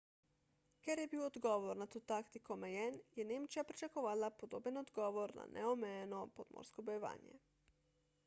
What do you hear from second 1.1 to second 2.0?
odgovor na to